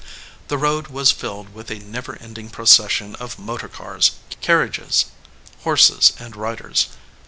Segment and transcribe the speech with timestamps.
[0.47, 5.05] The road was filled with a never ending procession of motor cars, carriages,
[5.59, 6.87] horses, and riders.